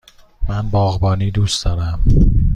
من 0.49 0.69
باغبانی 0.69 1.31
دوست 1.31 1.65
دارم. 1.65 2.03